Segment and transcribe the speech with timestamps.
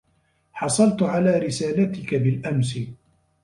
[0.51, 2.79] حصلتُ على رسالتك بالأمس.